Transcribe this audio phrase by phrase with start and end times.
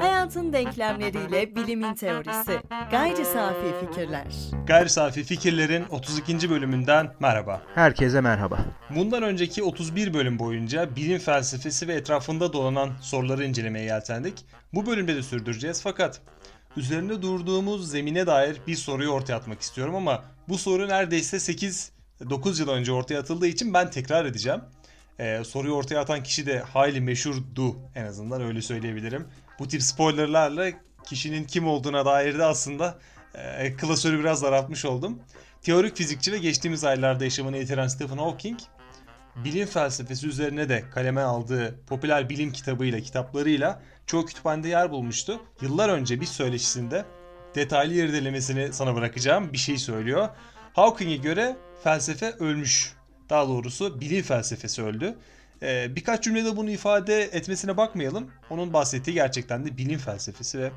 [0.00, 2.60] Hayatın denklemleriyle bilimin teorisi.
[2.90, 4.26] Gayri safi fikirler.
[4.66, 6.50] Gayri safi fikirlerin 32.
[6.50, 7.62] bölümünden merhaba.
[7.74, 8.58] Herkese merhaba.
[8.90, 14.44] Bundan önceki 31 bölüm boyunca bilim felsefesi ve etrafında dolanan soruları incelemeye yeltendik.
[14.74, 16.20] Bu bölümde de sürdüreceğiz fakat
[16.76, 22.68] üzerinde durduğumuz zemine dair bir soruyu ortaya atmak istiyorum ama bu soru neredeyse 8-9 yıl
[22.68, 24.60] önce ortaya atıldığı için ben tekrar edeceğim.
[25.18, 29.28] Ee, soruyu ortaya atan kişi de hayli meşhurdu en azından öyle söyleyebilirim.
[29.58, 30.70] Bu tip spoilerlarla
[31.06, 32.98] kişinin kim olduğuna dair de aslında
[33.34, 35.18] e, klasörü biraz daraltmış oldum.
[35.62, 38.58] Teorik fizikçi ve geçtiğimiz aylarda yaşamını yitiren Stephen Hawking,
[39.44, 45.40] bilim felsefesi üzerine de kaleme aldığı popüler bilim kitabıyla, kitaplarıyla çoğu kütüphanede yer bulmuştu.
[45.60, 47.04] Yıllar önce bir söyleşisinde
[47.54, 50.28] detaylı irdelemesini sana bırakacağım bir şey söylüyor.
[50.72, 52.95] Hawking'e göre felsefe ölmüş.
[53.30, 55.14] Daha doğrusu bilim felsefesi öldü.
[55.62, 58.30] Ee, birkaç cümlede bunu ifade etmesine bakmayalım.
[58.50, 60.70] Onun bahsettiği gerçekten de bilim felsefesi ve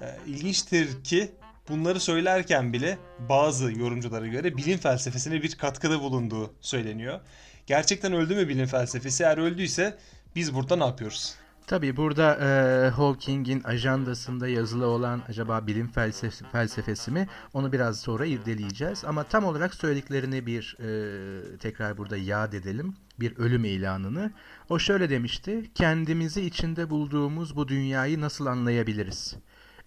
[0.00, 1.30] e, ilginçtir ki
[1.68, 7.20] bunları söylerken bile bazı yorumculara göre bilim felsefesine bir katkıda bulunduğu söyleniyor.
[7.66, 9.22] Gerçekten öldü mü bilim felsefesi?
[9.22, 9.98] Eğer öldüyse
[10.36, 11.34] biz burada ne yapıyoruz?
[11.70, 18.26] Tabii burada e, Hawking'in ajandasında yazılı olan acaba bilim felsefesi, felsefesi mi onu biraz sonra
[18.26, 19.04] irdeleyeceğiz.
[19.04, 22.94] Ama tam olarak söylediklerini bir e, tekrar burada yad edelim.
[23.20, 24.32] Bir ölüm ilanını.
[24.68, 25.70] O şöyle demişti.
[25.74, 29.36] Kendimizi içinde bulduğumuz bu dünyayı nasıl anlayabiliriz?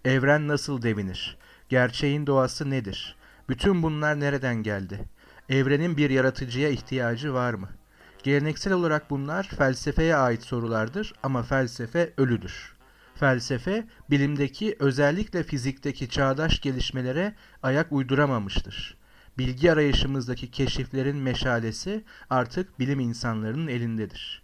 [0.04, 1.38] Evren nasıl devinir?
[1.68, 3.16] Gerçeğin doğası nedir?
[3.48, 5.08] Bütün bunlar nereden geldi?
[5.48, 7.83] Evrenin bir yaratıcıya ihtiyacı var mı?''
[8.24, 12.74] Geleneksel olarak bunlar felsefeye ait sorulardır ama felsefe ölüdür.
[13.14, 18.96] Felsefe, bilimdeki özellikle fizikteki çağdaş gelişmelere ayak uyduramamıştır.
[19.38, 24.42] Bilgi arayışımızdaki keşiflerin meşalesi artık bilim insanlarının elindedir.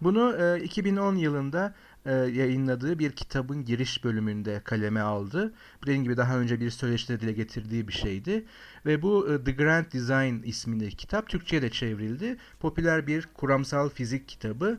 [0.00, 1.74] Bunu e, 2010 yılında
[2.06, 5.54] e, yayınladığı bir kitabın giriş bölümünde kaleme aldı.
[5.82, 8.44] Dediğim gibi daha önce bir söyleşide dile getirdiği bir şeydi.
[8.86, 12.36] Ve bu e, The Grand Design ismindeki kitap Türkçe'ye de çevrildi.
[12.60, 14.78] Popüler bir kuramsal fizik kitabı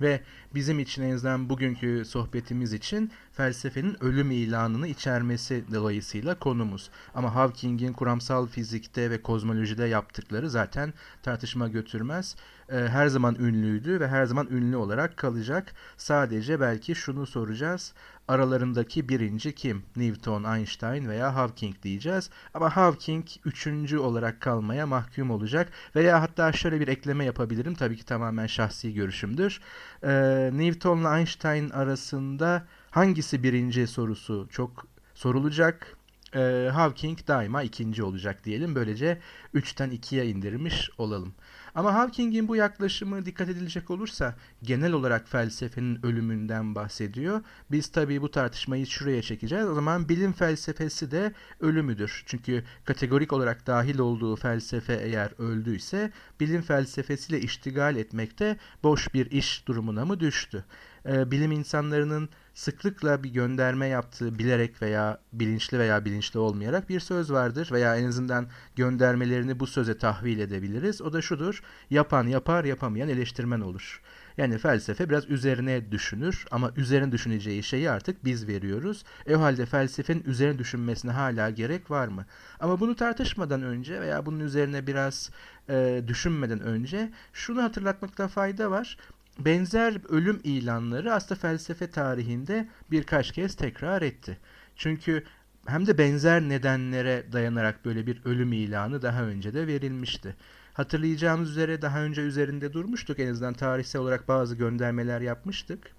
[0.00, 0.20] ve
[0.54, 6.90] bizim için en azından bugünkü sohbetimiz için felsefenin ölüm ilanını içermesi dolayısıyla konumuz.
[7.14, 12.36] Ama Hawking'in kuramsal fizikte ve kozmolojide yaptıkları zaten tartışma götürmez.
[12.68, 15.74] Ee, her zaman ünlüydü ve her zaman ünlü olarak kalacak.
[15.96, 17.94] Sadece belki şunu soracağız.
[18.32, 19.82] Aralarındaki birinci kim?
[19.96, 22.30] Newton, Einstein veya Hawking diyeceğiz.
[22.54, 25.72] Ama Hawking üçüncü olarak kalmaya mahkum olacak.
[25.96, 27.74] Veya hatta şöyle bir ekleme yapabilirim.
[27.74, 29.60] Tabii ki tamamen şahsi görüşümdür.
[30.02, 35.96] Ee, Newton'la Einstein arasında hangisi birinci sorusu çok sorulacak.
[36.34, 38.74] Ee, Hawking daima ikinci olacak diyelim.
[38.74, 39.18] Böylece
[39.54, 41.34] 3'ten 2'ye indirmiş olalım.
[41.74, 47.40] Ama Hawking'in bu yaklaşımı dikkat edilecek olursa genel olarak felsefenin ölümünden bahsediyor.
[47.70, 49.66] Biz tabii bu tartışmayı şuraya çekeceğiz.
[49.66, 52.22] O zaman bilim felsefesi de ölümüdür.
[52.26, 59.66] Çünkü kategorik olarak dahil olduğu felsefe eğer öldüyse bilim felsefesiyle iştigal etmekte boş bir iş
[59.68, 60.64] durumuna mı düştü?
[61.06, 67.32] Ee, bilim insanlarının sıklıkla bir gönderme yaptığı bilerek veya bilinçli veya bilinçli olmayarak bir söz
[67.32, 71.02] vardır veya en azından göndermelerini bu söze tahvil edebiliriz.
[71.02, 71.62] O da şudur.
[71.90, 74.02] Yapan yapar, yapamayan eleştirmen olur.
[74.36, 79.04] Yani felsefe biraz üzerine düşünür ama üzerine düşüneceği şeyi artık biz veriyoruz.
[79.26, 82.26] E o halde felsefenin üzerine düşünmesine hala gerek var mı?
[82.60, 85.30] Ama bunu tartışmadan önce veya bunun üzerine biraz
[85.68, 88.96] e, düşünmeden önce şunu hatırlatmakta fayda var
[89.38, 94.38] benzer ölüm ilanları aslında felsefe tarihinde birkaç kez tekrar etti.
[94.76, 95.24] Çünkü
[95.66, 100.36] hem de benzer nedenlere dayanarak böyle bir ölüm ilanı daha önce de verilmişti.
[100.74, 105.90] Hatırlayacağımız üzere daha önce üzerinde durmuştuk en azından tarihsel olarak bazı göndermeler yapmıştık.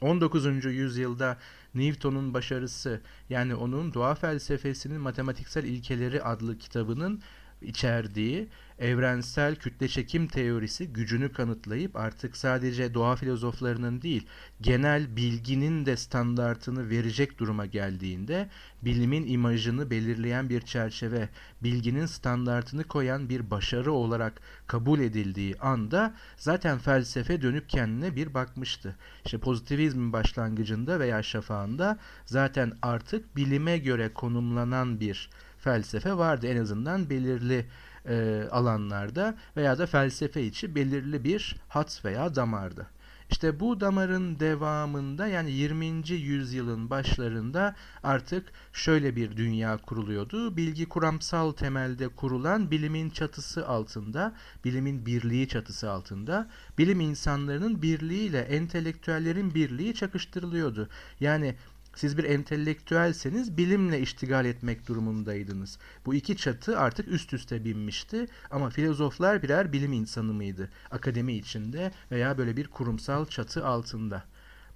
[0.00, 0.64] 19.
[0.64, 1.36] yüzyılda
[1.74, 7.22] Newton'un başarısı yani onun doğa felsefesinin matematiksel ilkeleri adlı kitabının
[7.62, 8.48] içerdiği
[8.78, 14.26] evrensel kütle çekim teorisi gücünü kanıtlayıp artık sadece doğa filozoflarının değil
[14.60, 18.48] genel bilginin de standartını verecek duruma geldiğinde
[18.82, 21.28] bilimin imajını belirleyen bir çerçeve,
[21.62, 28.96] bilginin standartını koyan bir başarı olarak kabul edildiği anda zaten felsefe dönüp kendine bir bakmıştı.
[29.24, 37.10] İşte pozitivizmin başlangıcında veya şafağında zaten artık bilime göre konumlanan bir felsefe vardı en azından
[37.10, 37.66] belirli
[38.08, 42.86] e, alanlarda veya da felsefe içi belirli bir hat veya damarda.
[43.30, 45.86] İşte bu damarın devamında yani 20.
[46.10, 50.56] yüzyılın başlarında artık şöyle bir dünya kuruluyordu.
[50.56, 54.34] Bilgi kuramsal temelde kurulan bilimin çatısı altında,
[54.64, 56.48] bilimin birliği çatısı altında,
[56.78, 60.88] bilim insanlarının birliğiyle entelektüellerin birliği çakıştırılıyordu.
[61.20, 61.54] Yani
[61.94, 65.78] siz bir entelektüelseniz bilimle iştigal etmek durumundaydınız.
[66.06, 70.70] Bu iki çatı artık üst üste binmişti ama filozoflar birer bilim insanı mıydı?
[70.90, 74.24] Akademi içinde veya böyle bir kurumsal çatı altında.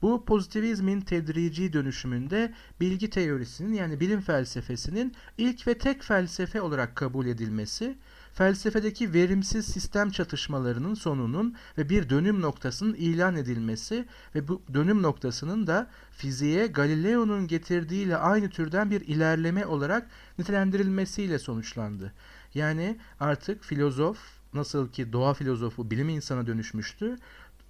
[0.02, 7.26] Bu pozitivizmin tedrici dönüşümünde bilgi teorisinin yani bilim felsefesinin ilk ve tek felsefe olarak kabul
[7.26, 7.98] edilmesi
[8.34, 15.66] felsefedeki verimsiz sistem çatışmalarının sonunun ve bir dönüm noktasının ilan edilmesi ve bu dönüm noktasının
[15.66, 22.12] da fiziğe Galileo'nun getirdiğiyle aynı türden bir ilerleme olarak nitelendirilmesiyle sonuçlandı.
[22.54, 24.18] Yani artık filozof
[24.54, 27.16] nasıl ki doğa filozofu bilim insana dönüşmüştü,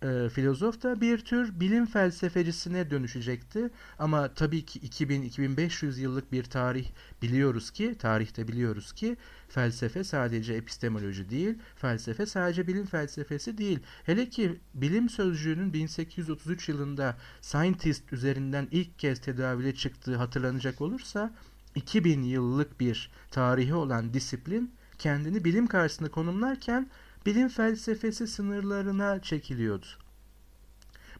[0.04, 3.70] e, filozof da bir tür bilim felsefecisine dönüşecekti.
[3.98, 6.86] Ama tabii ki 2000-2500 yıllık bir tarih
[7.22, 9.16] biliyoruz ki, tarihte biliyoruz ki
[9.48, 13.78] felsefe sadece epistemoloji değil, felsefe sadece bilim felsefesi değil.
[14.04, 21.34] Hele ki bilim sözcüğünün 1833 yılında scientist üzerinden ilk kez tedavüle çıktığı hatırlanacak olursa
[21.74, 26.90] 2000 yıllık bir tarihi olan disiplin kendini bilim karşısında konumlarken
[27.26, 29.86] bilim felsefesi sınırlarına çekiliyordu.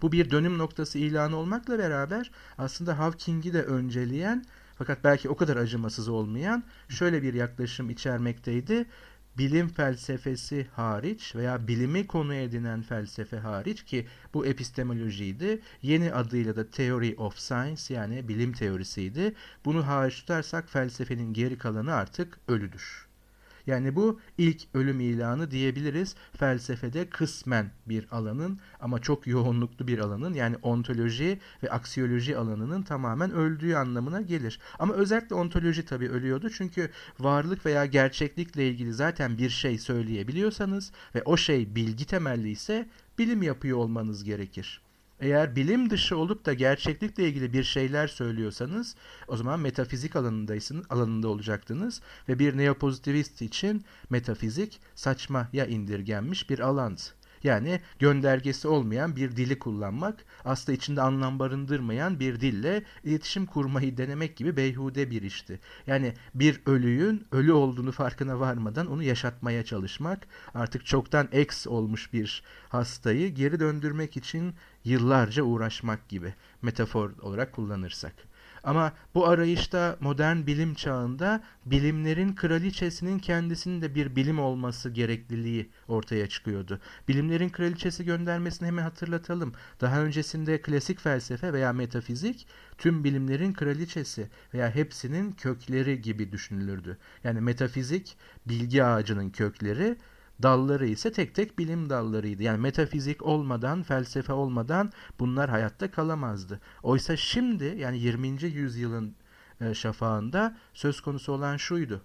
[0.03, 5.56] Bu bir dönüm noktası ilanı olmakla beraber aslında Hawking'i de önceleyen fakat belki o kadar
[5.56, 8.87] acımasız olmayan şöyle bir yaklaşım içermekteydi.
[9.39, 15.61] Bilim felsefesi hariç veya bilimi konu edinen felsefe hariç ki bu epistemolojiydi.
[15.83, 19.35] Yeni adıyla da Theory of Science yani bilim teorisiydi.
[19.65, 23.04] Bunu hariç tutarsak felsefenin geri kalanı artık ölüdür.
[23.67, 26.15] Yani bu ilk ölüm ilanı diyebiliriz.
[26.37, 33.33] Felsefede kısmen bir alanın ama çok yoğunluklu bir alanın yani ontoloji ve aksiyoloji alanının tamamen
[33.33, 34.61] öldüğü anlamına gelir.
[34.79, 36.91] Ama özellikle ontoloji tabii ölüyordu çünkü
[37.21, 42.89] varlık veya gerçeklikle ilgili zaten bir şey söyleyebiliyorsanız ve o şey bilgi temelli ise
[43.19, 44.81] bilim yapıyor olmanız gerekir.
[45.21, 48.97] Eğer bilim dışı olup da gerçeklikle ilgili bir şeyler söylüyorsanız
[49.29, 57.01] o zaman metafizik alanındaysınız, alanında olacaktınız ve bir neopozitivist için metafizik saçmaya indirgenmiş bir alandı.
[57.44, 64.37] Yani göndergesi olmayan bir dili kullanmak, aslında içinde anlam barındırmayan bir dille iletişim kurmayı denemek
[64.37, 65.61] gibi beyhude bir işti.
[65.87, 72.43] Yani bir ölüyün ölü olduğunu farkına varmadan onu yaşatmaya çalışmak, artık çoktan ex olmuş bir
[72.69, 74.55] hastayı geri döndürmek için
[74.85, 78.34] yıllarca uğraşmak gibi metafor olarak kullanırsak.
[78.65, 86.29] Ama bu arayışta modern bilim çağında bilimlerin kraliçesinin kendisinin de bir bilim olması gerekliliği ortaya
[86.29, 86.81] çıkıyordu.
[87.09, 89.53] Bilimlerin kraliçesi göndermesini hemen hatırlatalım.
[89.81, 92.47] Daha öncesinde klasik felsefe veya metafizik
[92.79, 96.99] tüm bilimlerin kraliçesi veya hepsinin kökleri gibi düşünülürdü.
[97.25, 98.17] Yani metafizik
[98.47, 99.97] bilgi ağacının kökleri,
[100.43, 102.43] dalları ise tek tek bilim dallarıydı.
[102.43, 106.61] Yani metafizik olmadan, felsefe olmadan bunlar hayatta kalamazdı.
[106.83, 108.43] Oysa şimdi yani 20.
[108.43, 109.15] yüzyılın
[109.61, 112.03] e, şafağında söz konusu olan şuydu.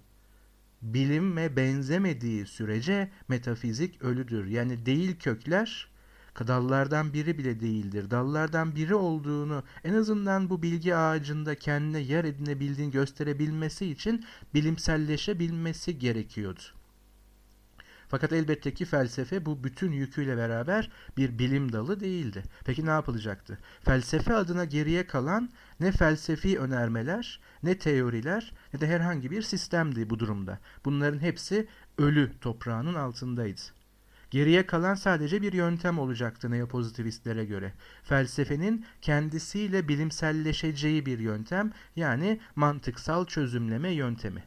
[0.82, 4.46] Bilime benzemediği sürece metafizik ölüdür.
[4.46, 5.90] Yani değil kökler,
[6.48, 8.12] dallardan biri bile değildir.
[8.12, 16.79] Dallardan biri olduğunu en azından bu bilgi ağacında kendine yer edinebildiğini gösterebilmesi için bilimselleşebilmesi gerekiyordu.
[18.10, 22.44] Fakat elbette ki felsefe bu bütün yüküyle beraber bir bilim dalı değildi.
[22.66, 23.58] Peki ne yapılacaktı?
[23.86, 25.50] Felsefe adına geriye kalan
[25.80, 30.60] ne felsefi önermeler, ne teoriler, ne de herhangi bir sistemdi bu durumda.
[30.86, 33.62] Bunların hepsi ölü toprağının altındaydı.
[34.32, 37.74] Geriye kalan sadece bir yöntem olacaktı neopozitivistlere göre.
[38.04, 44.44] Felsefenin kendisiyle bilimselleşeceği bir yöntem yani mantıksal çözümleme yöntemi.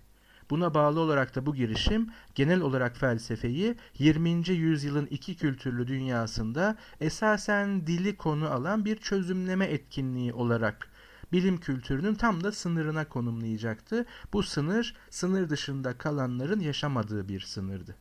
[0.53, 4.49] Buna bağlı olarak da bu girişim genel olarak felsefeyi 20.
[4.49, 10.89] yüzyılın iki kültürlü dünyasında esasen dili konu alan bir çözümleme etkinliği olarak
[11.33, 14.07] bilim kültürünün tam da sınırına konumlayacaktı.
[14.33, 17.97] Bu sınır sınır dışında kalanların yaşamadığı bir sınırdı.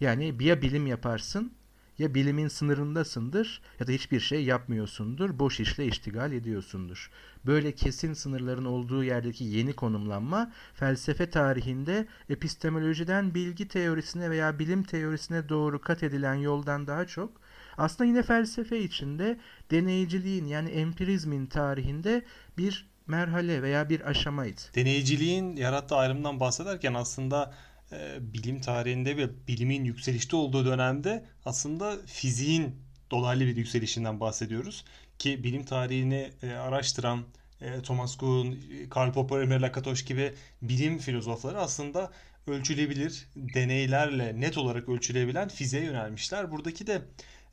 [0.00, 1.52] Yani ya bilim yaparsın
[1.98, 7.10] ya bilimin sınırındasındır ya da hiçbir şey yapmıyorsundur, boş işle iştigal ediyorsundur.
[7.46, 15.48] Böyle kesin sınırların olduğu yerdeki yeni konumlanma felsefe tarihinde epistemolojiden bilgi teorisine veya bilim teorisine
[15.48, 17.30] doğru kat edilen yoldan daha çok
[17.76, 19.38] aslında yine felsefe içinde
[19.70, 22.22] deneyiciliğin yani empirizmin tarihinde
[22.58, 24.60] bir merhale veya bir aşamaydı.
[24.74, 27.54] Deneyiciliğin yarattığı ayrımdan bahsederken aslında
[27.94, 32.76] e, bilim tarihinde ve bilimin yükselişte olduğu dönemde aslında fiziğin
[33.10, 34.84] dolaylı bir yükselişinden bahsediyoruz.
[35.18, 37.24] Ki bilim tarihini e, araştıran
[37.60, 38.54] e, Thomas Kuhn,
[38.90, 42.12] Karl Popper, Emre Lakatos gibi bilim filozofları aslında
[42.46, 46.50] ölçülebilir deneylerle net olarak ölçülebilen fiziğe yönelmişler.
[46.50, 47.02] Buradaki de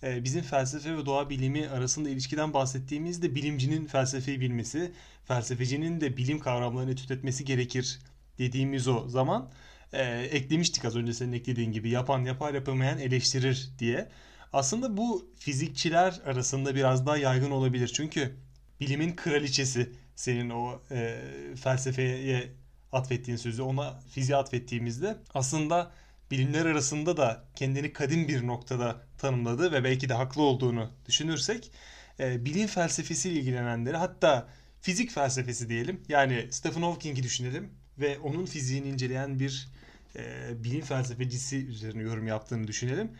[0.03, 4.91] bizim felsefe ve doğa bilimi arasında ilişkiden bahsettiğimizde bilimcinin felsefeyi bilmesi,
[5.25, 7.99] felsefecinin de bilim kavramlarını etüt gerekir
[8.37, 9.51] dediğimiz o zaman
[9.93, 14.09] e, eklemiştik az önce senin eklediğin gibi yapan yapar yapamayan eleştirir diye.
[14.53, 17.87] Aslında bu fizikçiler arasında biraz daha yaygın olabilir.
[17.87, 18.35] Çünkü
[18.79, 21.21] bilimin kraliçesi senin o e,
[21.63, 22.51] felsefeye
[22.91, 25.91] atfettiğin sözü ona fiziğe atfettiğimizde aslında
[26.31, 31.71] bilimler arasında da kendini kadim bir noktada tanımladı ve belki de haklı olduğunu düşünürsek
[32.19, 34.47] e, bilim felsefesiyle ilgilenenleri hatta
[34.81, 37.69] fizik felsefesi diyelim yani Stephen Hawking'i düşünelim
[38.01, 39.69] ve onun fiziğini inceleyen bir
[40.15, 40.23] e,
[40.63, 43.11] bilim felsefecisi üzerine yorum yaptığını düşünelim.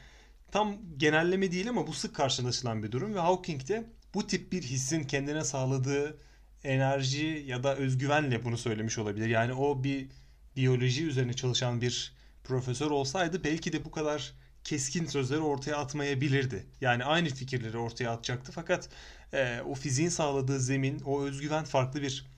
[0.51, 3.83] Tam genelleme değil ama bu sık karşılaşılan bir durum ve Hawking de
[4.13, 6.17] bu tip bir hissin kendine sağladığı
[6.63, 9.27] enerji ya da özgüvenle bunu söylemiş olabilir.
[9.27, 10.07] Yani o bir
[10.55, 14.33] biyoloji üzerine çalışan bir profesör olsaydı belki de bu kadar
[14.63, 16.65] keskin sözleri ortaya atmayabilirdi.
[16.81, 18.89] Yani aynı fikirleri ortaya atacaktı fakat
[19.33, 22.30] e, o fiziğin sağladığı zemin, o özgüven farklı bir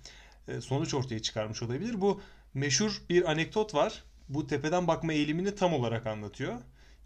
[0.61, 2.01] sonuç ortaya çıkarmış olabilir.
[2.01, 2.21] Bu
[2.53, 4.03] meşhur bir anekdot var.
[4.29, 6.53] Bu tepeden bakma eğilimini tam olarak anlatıyor.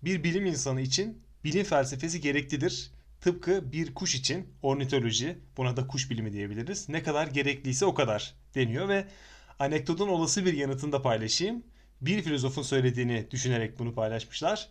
[0.03, 2.91] Bir bilim insanı için bilim felsefesi gereklidir.
[3.21, 6.89] Tıpkı bir kuş için ornitoloji, buna da kuş bilimi diyebiliriz.
[6.89, 9.05] Ne kadar gerekliyse o kadar deniyor ve
[9.59, 11.63] anekdotun olası bir yanıtını da paylaşayım.
[12.01, 14.69] Bir filozofun söylediğini düşünerek bunu paylaşmışlar.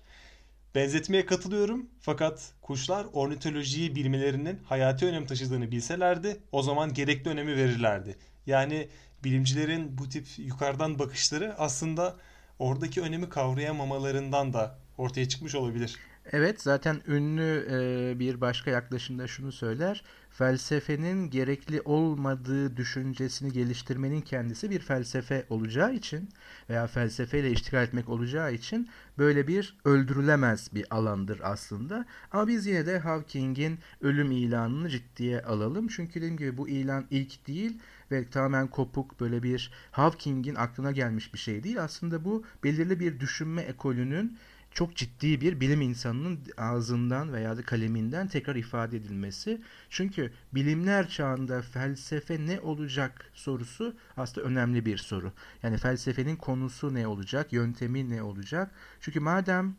[0.75, 8.17] Benzetmeye katılıyorum fakat kuşlar ornitolojiyi bilmelerinin hayati önem taşıdığını bilselerdi o zaman gerekli önemi verirlerdi.
[8.47, 8.89] Yani
[9.25, 12.17] bilimcilerin bu tip yukarıdan bakışları aslında
[12.59, 15.97] oradaki önemi kavrayamamalarından da ortaya çıkmış olabilir.
[16.33, 20.05] Evet zaten ünlü e, bir başka yaklaşımda şunu söyler.
[20.31, 26.29] Felsefenin gerekli olmadığı düşüncesini geliştirmenin kendisi bir felsefe olacağı için
[26.71, 32.07] veya felsefeyle iştigal etmek olacağı için böyle bir öldürülemez bir alandır aslında.
[32.33, 35.89] Ama biz yine de Hawking'in ölüm ilanını ciddiye alalım.
[35.89, 37.79] Çünkü dediğim gibi bu ilan ilk değil
[38.11, 41.83] ve tamamen kopuk böyle bir Hawking'in aklına gelmiş bir şey değil.
[41.83, 44.39] Aslında bu belirli bir düşünme ekolünün
[44.77, 49.61] çok ciddi bir bilim insanının ağzından veya da kaleminden tekrar ifade edilmesi.
[49.91, 55.33] Çünkü bilimler çağında felsefe ne olacak sorusu aslında önemli bir soru.
[55.63, 58.71] Yani felsefenin konusu ne olacak, yöntemi ne olacak?
[59.01, 59.77] Çünkü madem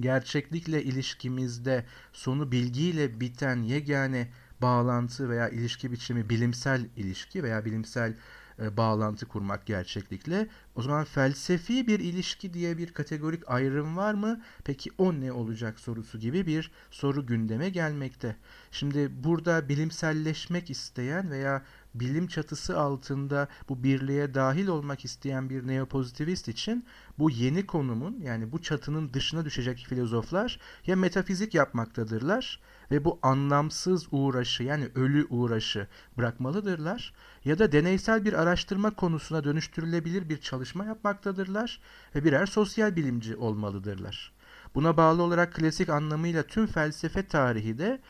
[0.00, 4.28] gerçeklikle ilişkimizde sonu bilgiyle biten yegane
[4.62, 8.14] bağlantı veya ilişki biçimi bilimsel ilişki veya bilimsel
[8.62, 10.48] e, bağlantı kurmak gerçeklikle.
[10.74, 14.40] O zaman felsefi bir ilişki diye bir kategorik ayrım var mı?
[14.64, 18.36] Peki o ne olacak sorusu gibi bir soru gündeme gelmekte.
[18.70, 21.62] Şimdi burada bilimselleşmek isteyen veya
[21.94, 26.84] bilim çatısı altında bu birliğe dahil olmak isteyen bir neopozitivist için
[27.18, 34.06] bu yeni konumun yani bu çatının dışına düşecek filozoflar ya metafizik yapmaktadırlar ve bu anlamsız
[34.10, 35.86] uğraşı yani ölü uğraşı
[36.18, 41.80] bırakmalıdırlar ya da deneysel bir araştırma konusuna dönüştürülebilir bir çalışma yapmaktadırlar
[42.14, 44.32] ve birer sosyal bilimci olmalıdırlar.
[44.74, 48.00] Buna bağlı olarak klasik anlamıyla tüm felsefe tarihi de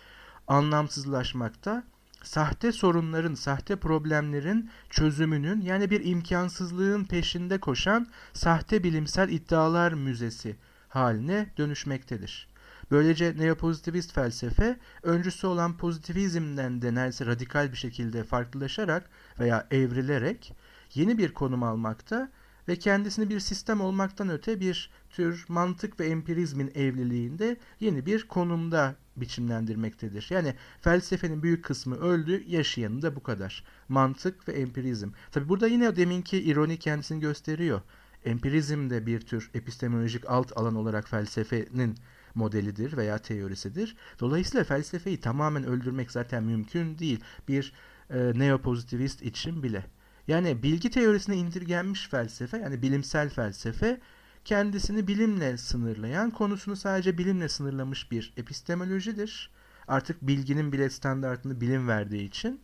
[0.48, 1.84] anlamsızlaşmakta,
[2.24, 10.56] sahte sorunların, sahte problemlerin çözümünün yani bir imkansızlığın peşinde koşan sahte bilimsel iddialar müzesi
[10.88, 12.48] haline dönüşmektedir.
[12.90, 19.10] Böylece neopozitivist felsefe öncüsü olan pozitivizmden de neredeyse radikal bir şekilde farklılaşarak
[19.40, 20.54] veya evrilerek
[20.94, 22.30] yeni bir konum almakta
[22.68, 28.96] ve kendisini bir sistem olmaktan öte bir tür mantık ve empirizmin evliliğinde yeni bir konumda
[29.16, 30.26] biçimlendirmektedir.
[30.30, 33.64] Yani felsefenin büyük kısmı öldü, yaşayanı da bu kadar.
[33.88, 35.10] Mantık ve empirizm.
[35.30, 37.80] Tabi burada yine deminki ironi kendisini gösteriyor.
[38.24, 41.96] Empirizm de bir tür epistemolojik alt alan olarak felsefenin
[42.34, 43.96] modelidir veya teorisidir.
[44.20, 47.20] Dolayısıyla felsefeyi tamamen öldürmek zaten mümkün değil.
[47.48, 47.72] Bir
[48.10, 49.84] e, neopozitivist için bile.
[50.28, 54.00] Yani bilgi teorisine indirgenmiş felsefe yani bilimsel felsefe
[54.44, 59.50] kendisini bilimle sınırlayan, konusunu sadece bilimle sınırlamış bir epistemolojidir.
[59.88, 62.60] Artık bilginin bile standartını bilim verdiği için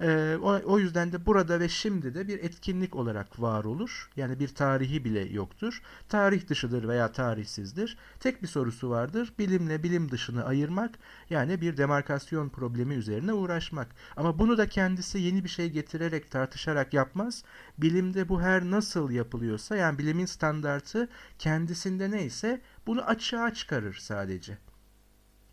[0.00, 4.10] ee, o, o yüzden de burada ve şimdi de bir etkinlik olarak var olur.
[4.16, 5.82] Yani bir tarihi bile yoktur.
[6.08, 7.98] Tarih dışıdır veya tarihsizdir.
[8.20, 9.32] Tek bir sorusu vardır.
[9.38, 10.98] Bilimle bilim dışını ayırmak
[11.30, 13.88] yani bir demarkasyon problemi üzerine uğraşmak.
[14.16, 17.44] Ama bunu da kendisi yeni bir şey getirerek tartışarak yapmaz.
[17.78, 24.58] Bilimde bu her nasıl yapılıyorsa yani bilimin standartı kendisinde neyse bunu açığa çıkarır sadece.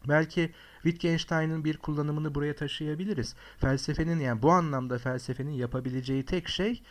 [0.08, 0.52] Belki
[0.84, 3.36] Wittgenstein'ın bir kullanımını buraya taşıyabiliriz.
[3.58, 6.82] Felsefenin yani bu anlamda felsefenin yapabileceği tek şey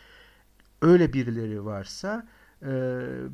[0.81, 2.27] öyle birileri varsa
[2.61, 2.69] e,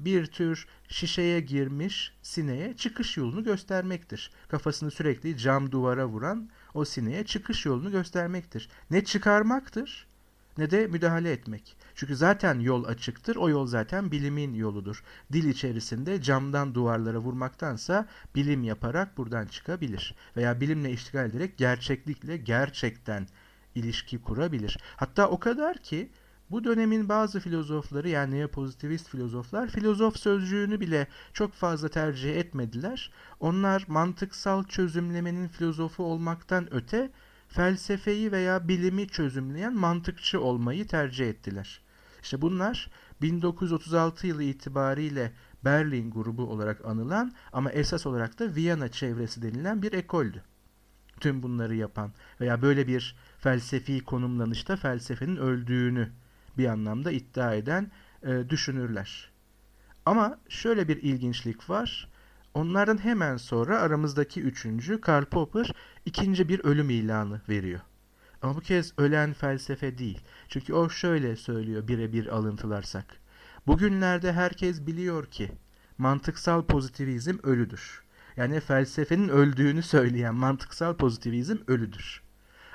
[0.05, 4.31] bir tür şişeye girmiş sineye çıkış yolunu göstermektir.
[4.47, 8.69] Kafasını sürekli cam duvara vuran o sineye çıkış yolunu göstermektir.
[8.91, 10.07] Ne çıkarmaktır
[10.57, 11.75] ne de müdahale etmek.
[11.95, 13.35] Çünkü zaten yol açıktır.
[13.35, 15.03] O yol zaten bilimin yoludur.
[15.33, 20.15] Dil içerisinde camdan duvarlara vurmaktansa bilim yaparak buradan çıkabilir.
[20.37, 23.27] Veya bilimle iştigal ederek gerçeklikle gerçekten
[23.75, 24.77] ilişki kurabilir.
[24.95, 26.09] Hatta o kadar ki
[26.51, 33.11] bu dönemin bazı filozofları yani neopozitivist filozoflar filozof sözcüğünü bile çok fazla tercih etmediler.
[33.39, 37.11] Onlar mantıksal çözümlemenin filozofu olmaktan öte
[37.47, 41.81] felsefeyi veya bilimi çözümleyen mantıkçı olmayı tercih ettiler.
[42.23, 42.89] İşte bunlar
[43.21, 45.31] 1936 yılı itibariyle
[45.65, 50.43] Berlin grubu olarak anılan ama esas olarak da Viyana çevresi denilen bir ekoldü.
[51.19, 52.11] Tüm bunları yapan
[52.41, 56.09] veya böyle bir felsefi konumlanışta felsefenin öldüğünü
[56.57, 57.91] bir anlamda iddia eden
[58.23, 59.31] e, düşünürler.
[60.05, 62.09] Ama şöyle bir ilginçlik var.
[62.53, 65.73] Onlardan hemen sonra aramızdaki üçüncü Karl Popper
[66.05, 67.79] ikinci bir ölüm ilanı veriyor.
[68.43, 70.19] Ama bu kez ölen felsefe değil.
[70.47, 73.05] Çünkü o şöyle söylüyor birebir alıntılarsak.
[73.67, 75.51] Bugünlerde herkes biliyor ki
[75.97, 78.03] mantıksal pozitivizm ölüdür.
[78.37, 82.21] Yani felsefenin öldüğünü söyleyen mantıksal pozitivizm ölüdür.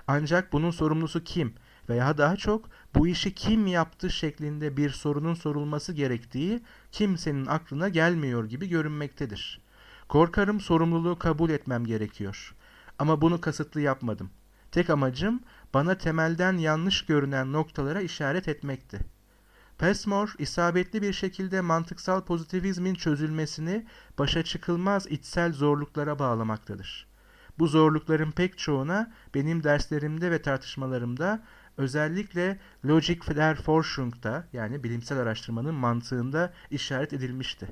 [0.06, 1.54] Ancak bunun sorumlusu kim?
[1.88, 6.60] Veya daha çok bu işi kim yaptı şeklinde bir sorunun sorulması gerektiği
[6.92, 9.60] kimsenin aklına gelmiyor gibi görünmektedir.
[10.08, 12.54] Korkarım sorumluluğu kabul etmem gerekiyor.
[12.98, 14.30] Ama bunu kasıtlı yapmadım.
[14.72, 15.40] Tek amacım
[15.74, 19.00] bana temelden yanlış görünen noktalara işaret etmekti.
[19.78, 23.86] Passmore isabetli bir şekilde mantıksal pozitivizmin çözülmesini
[24.18, 27.08] başa çıkılmaz içsel zorluklara bağlamaktadır.
[27.58, 31.44] Bu zorlukların pek çoğuna benim derslerimde ve tartışmalarımda
[31.76, 37.68] özellikle Logic der Forschung'da yani bilimsel araştırmanın mantığında işaret edilmişti.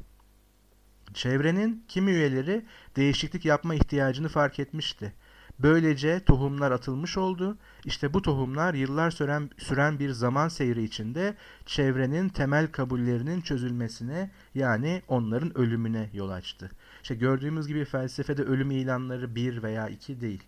[1.15, 5.13] Çevrenin kimi üyeleri değişiklik yapma ihtiyacını fark etmişti.
[5.59, 7.59] Böylece tohumlar atılmış oldu.
[7.85, 11.35] İşte bu tohumlar yıllar süren, süren bir zaman seyri içinde
[11.67, 16.71] çevrenin temel kabullerinin çözülmesine yani onların ölümüne yol açtı.
[17.03, 20.43] İşte gördüğümüz gibi felsefede ölüm ilanları bir veya iki değil.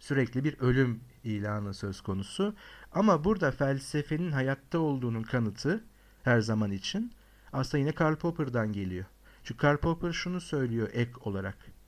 [0.00, 2.54] Sürekli bir ölüm ilanı söz konusu.
[2.92, 5.84] Ama burada felsefenin hayatta olduğunun kanıtı
[6.22, 7.12] her zaman için
[7.52, 9.04] aslında yine Karl Popper'dan geliyor.
[9.44, 11.79] Çünkü Karl Popper şunu söylüyor ek olarak.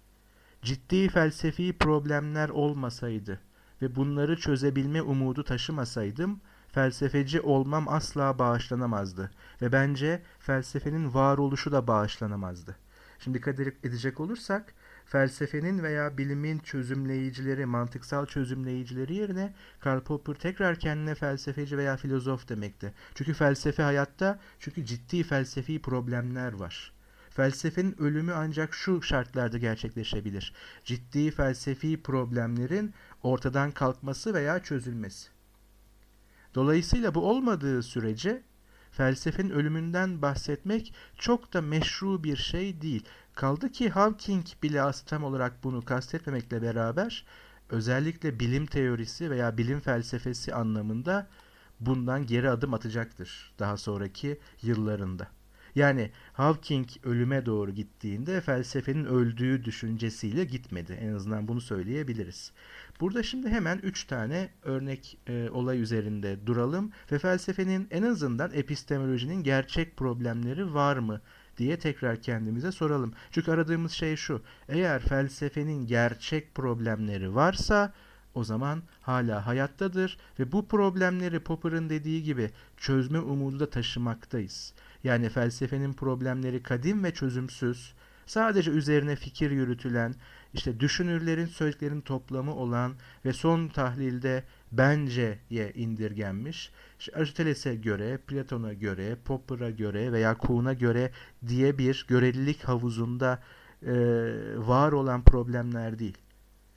[0.62, 3.40] Ciddi felsefi problemler olmasaydı
[3.82, 6.40] ve bunları çözebilme umudu taşımasaydım
[6.72, 9.30] felsefeci olmam asla bağışlanamazdı
[9.62, 12.76] ve bence felsefenin varoluşu da bağışlanamazdı.
[13.18, 21.14] Şimdi dikkat edecek olursak felsefenin veya bilimin çözümleyicileri, mantıksal çözümleyicileri yerine Karl Popper tekrar kendine
[21.14, 22.92] felsefeci veya filozof demekte.
[23.14, 26.92] Çünkü felsefe hayatta, çünkü ciddi felsefi problemler var.
[27.34, 30.54] Felsefenin ölümü ancak şu şartlarda gerçekleşebilir.
[30.84, 35.28] Ciddi felsefi problemlerin ortadan kalkması veya çözülmesi.
[36.54, 38.42] Dolayısıyla bu olmadığı sürece
[38.90, 43.04] felsefenin ölümünden bahsetmek çok da meşru bir şey değil.
[43.34, 47.24] Kaldı ki Hawking bile tam olarak bunu kastetmemekle beraber
[47.70, 51.28] özellikle bilim teorisi veya bilim felsefesi anlamında
[51.80, 55.28] bundan geri adım atacaktır daha sonraki yıllarında.
[55.74, 60.98] Yani Hawking ölüme doğru gittiğinde felsefenin öldüğü düşüncesiyle gitmedi.
[61.00, 62.52] En azından bunu söyleyebiliriz.
[63.00, 69.42] Burada şimdi hemen üç tane örnek e, olay üzerinde duralım ve felsefenin en azından epistemolojinin
[69.42, 71.20] gerçek problemleri var mı
[71.58, 73.12] diye tekrar kendimize soralım.
[73.30, 74.42] Çünkü aradığımız şey şu.
[74.68, 77.92] Eğer felsefenin gerçek problemleri varsa
[78.34, 84.74] o zaman hala hayattadır ve bu problemleri Popper'ın dediği gibi çözme umudu da taşımaktayız.
[85.04, 87.94] Yani felsefenin problemleri kadim ve çözümsüz,
[88.26, 90.14] sadece üzerine fikir yürütülen,
[90.54, 99.16] işte düşünürlerin söylediklerinin toplamı olan ve son tahlilde benceye indirgenmiş, işte Aristoteles'e göre, Platon'a göre,
[99.24, 101.10] Popper'a göre veya Kuhn'a göre
[101.48, 103.42] diye bir görelilik havuzunda
[103.82, 103.92] e,
[104.56, 106.18] var olan problemler değil.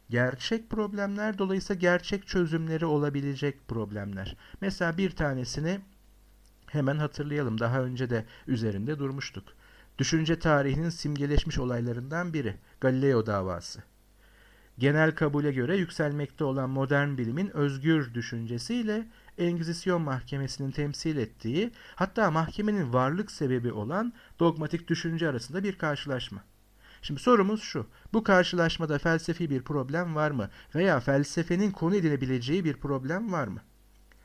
[0.10, 4.38] Gerçek problemler dolayısıyla gerçek çözümleri olabilecek problemler.
[4.62, 5.80] Mesela bir tanesini
[6.76, 7.60] hemen hatırlayalım.
[7.60, 9.44] Daha önce de üzerinde durmuştuk.
[9.98, 13.84] Düşünce tarihinin simgeleşmiş olaylarından biri Galileo davası.
[14.78, 19.08] Genel kabule göre yükselmekte olan modern bilimin özgür düşüncesiyle
[19.38, 26.44] Engizisyon mahkemesinin temsil ettiği hatta mahkemenin varlık sebebi olan dogmatik düşünce arasında bir karşılaşma.
[27.02, 27.88] Şimdi sorumuz şu.
[28.14, 30.50] Bu karşılaşmada felsefi bir problem var mı?
[30.76, 33.62] Veya felsefenin konu edinebileceği bir problem var mı?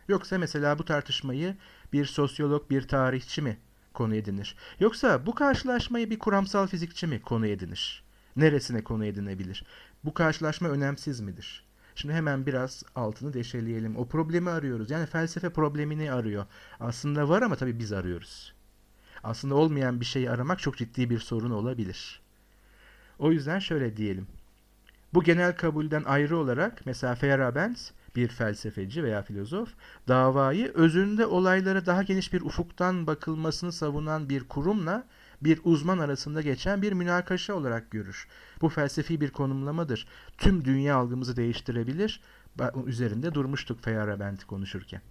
[0.08, 1.56] Yoksa mesela bu tartışmayı
[1.92, 3.58] bir sosyolog, bir tarihçi mi
[3.94, 4.56] konu edinir?
[4.80, 8.02] Yoksa bu karşılaşmayı bir kuramsal fizikçi mi konu edinir?
[8.36, 9.64] Neresine konu edinebilir?
[10.04, 11.64] Bu karşılaşma önemsiz midir?
[11.94, 13.96] Şimdi hemen biraz altını deşeleyelim.
[13.96, 14.90] O problemi arıyoruz.
[14.90, 16.46] Yani felsefe problemini arıyor.
[16.80, 18.54] Aslında var ama tabii biz arıyoruz.
[19.24, 22.20] Aslında olmayan bir şeyi aramak çok ciddi bir sorun olabilir.
[23.18, 24.26] O yüzden şöyle diyelim.
[25.14, 27.76] Bu genel kabulden ayrı olarak mesela Feyerabend
[28.16, 29.68] bir felsefeci veya filozof
[30.08, 35.06] davayı özünde olaylara daha geniş bir ufuktan bakılmasını savunan bir kurumla
[35.42, 38.28] bir uzman arasında geçen bir münakaşa olarak görür.
[38.60, 40.06] Bu felsefi bir konumlamadır.
[40.38, 42.20] Tüm dünya algımızı değiştirebilir.
[42.86, 45.02] Üzerinde durmuştuk Feyerabend'i konuşurken.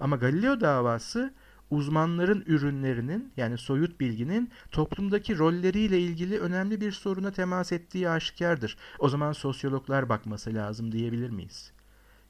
[0.00, 1.34] Ama Galileo davası
[1.70, 8.76] uzmanların ürünlerinin yani soyut bilginin toplumdaki rolleriyle ilgili önemli bir soruna temas ettiği aşikardır.
[8.98, 11.72] O zaman sosyologlar bakması lazım diyebilir miyiz?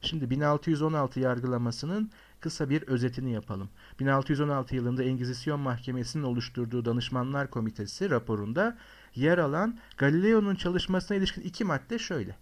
[0.01, 3.69] Şimdi 1616 yargılamasının kısa bir özetini yapalım.
[3.99, 8.77] 1616 yılında Engizisyon Mahkemesi'nin oluşturduğu Danışmanlar Komitesi raporunda
[9.15, 12.37] yer alan Galileo'nun çalışmasına ilişkin iki madde şöyle.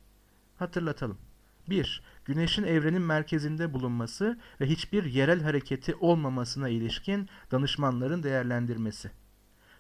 [0.58, 1.18] Hatırlatalım.
[1.70, 2.02] 1.
[2.26, 9.12] Güneşin evrenin merkezinde bulunması ve hiçbir yerel hareketi olmamasına ilişkin danışmanların değerlendirmesi.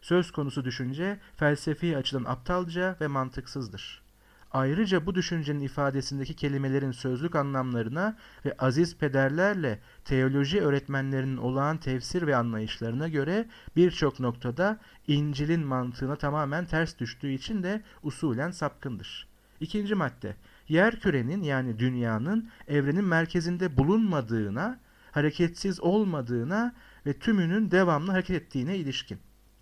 [0.01, 4.08] Söz konusu düşünce felsefi açıdan aptalca ve mantıksızdır.
[4.51, 12.35] Ayrıca bu düşüncenin ifadesindeki kelimelerin sözlük anlamlarına ve aziz pederlerle teoloji öğretmenlerinin olağan tefsir ve
[12.35, 19.27] anlayışlarına göre birçok noktada İncil'in mantığına tamamen ters düştüğü için de usulen sapkındır.
[19.59, 20.35] İkinci madde,
[20.67, 24.79] yer kürenin yani dünyanın evrenin merkezinde bulunmadığına,
[25.11, 29.19] hareketsiz olmadığına ve tümünün devamlı hareket ettiğine ilişkin.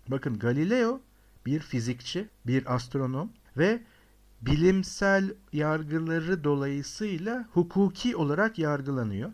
[0.08, 1.00] Bakın Galileo
[1.46, 3.80] bir fizikçi, bir astronom ve
[4.42, 9.32] bilimsel yargıları dolayısıyla hukuki olarak yargılanıyor.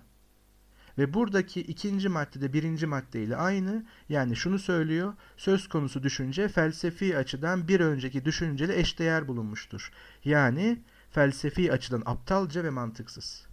[0.98, 3.84] Ve buradaki ikinci maddede birinci maddeyle aynı.
[4.08, 5.14] Yani şunu söylüyor.
[5.36, 9.92] Söz konusu düşünce felsefi açıdan bir önceki düşünceyle eşdeğer bulunmuştur.
[10.24, 13.46] Yani felsefi açıdan aptalca ve mantıksız.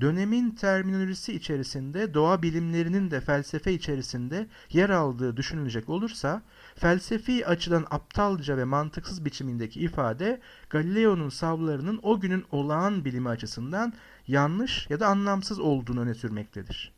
[0.00, 6.42] Dönemin terminolojisi içerisinde doğa bilimlerinin de felsefe içerisinde yer aldığı düşünülecek olursa
[6.74, 13.92] felsefi açıdan aptalca ve mantıksız biçimindeki ifade Galileo'nun savlarının o günün olağan bilimi açısından
[14.28, 16.92] yanlış ya da anlamsız olduğunu öne sürmektedir.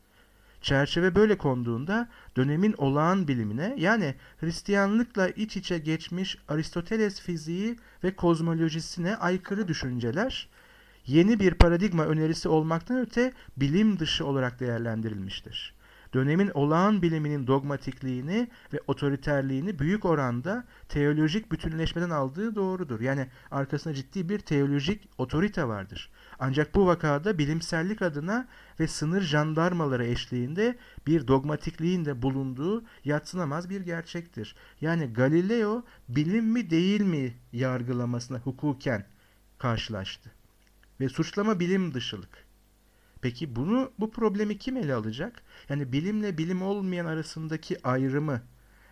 [0.63, 9.17] Çerçeve böyle konduğunda dönemin olağan bilimine yani Hristiyanlıkla iç içe geçmiş Aristoteles fiziği ve kozmolojisine
[9.17, 10.49] aykırı düşünceler
[11.07, 15.75] yeni bir paradigma önerisi olmaktan öte bilim dışı olarak değerlendirilmiştir.
[16.15, 23.01] Dönemin olağan biliminin dogmatikliğini ve otoriterliğini büyük oranda teolojik bütünleşmeden aldığı doğrudur.
[23.01, 26.11] Yani arkasında ciddi bir teolojik otorite vardır.
[26.39, 28.49] Ancak bu vakada bilimsellik adına
[28.81, 34.57] ve sınır jandarmaları eşliğinde bir dogmatikliğin de bulunduğu yatsınamaz bir gerçektir.
[34.81, 39.07] Yani Galileo bilim mi değil mi yargılamasına hukuken
[39.59, 40.34] karşılaştı.
[41.05, 42.47] Ve suçlama bilim dışılık.
[43.21, 45.43] Peki bunu bu problemi kim ele alacak?
[45.69, 48.43] Yani bilimle bilim olmayan arasındaki ayrımı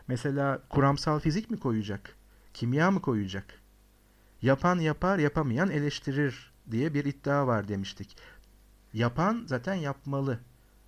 [0.09, 2.17] mesela kuramsal fizik mi koyacak?
[2.55, 3.61] Kimya mı koyacak?
[4.43, 8.17] Yapan yapar, yapamayan eleştirir diye bir iddia var demiştik.
[8.93, 10.39] Yapan zaten yapmalı.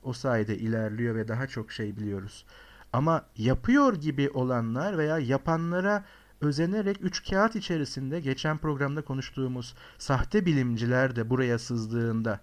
[0.02, 2.46] O sayede ilerliyor ve daha çok şey biliyoruz.
[2.92, 6.04] Ama yapıyor gibi olanlar veya yapanlara
[6.44, 12.40] özenerek üç kağıt içerisinde geçen programda konuştuğumuz sahte bilimciler de buraya sızdığında